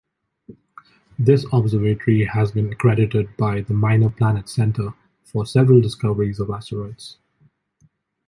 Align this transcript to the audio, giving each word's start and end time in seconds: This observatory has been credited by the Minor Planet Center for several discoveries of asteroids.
This 1.19 1.45
observatory 1.53 2.23
has 2.23 2.51
been 2.53 2.73
credited 2.73 3.37
by 3.37 3.61
the 3.61 3.75
Minor 3.75 4.09
Planet 4.09 4.49
Center 4.49 4.95
for 5.23 5.45
several 5.45 5.79
discoveries 5.79 6.39
of 6.39 6.49
asteroids. 6.49 7.19